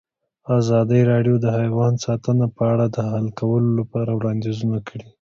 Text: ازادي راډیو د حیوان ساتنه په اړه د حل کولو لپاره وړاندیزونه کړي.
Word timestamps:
ازادي 0.57 0.99
راډیو 1.11 1.35
د 1.41 1.47
حیوان 1.59 1.93
ساتنه 2.05 2.45
په 2.55 2.63
اړه 2.71 2.85
د 2.95 2.97
حل 3.11 3.27
کولو 3.39 3.69
لپاره 3.79 4.11
وړاندیزونه 4.13 4.77
کړي. 4.87 5.05